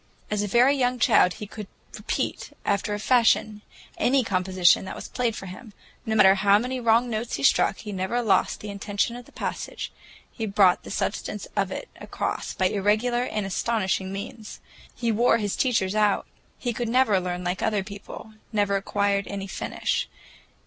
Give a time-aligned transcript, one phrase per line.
[0.31, 3.61] As a very young child he could repeat, after a fashion,
[3.99, 5.73] any composition that was played for him.
[6.07, 9.31] No matter how many wrong notes he struck, he never lost the intention of a
[9.31, 9.91] passage,
[10.31, 14.59] he brought the substance of it across by irregular and astonishing means.
[14.95, 16.25] He wore his teachers out.
[16.57, 20.09] He could never learn like other people, never acquired any finish.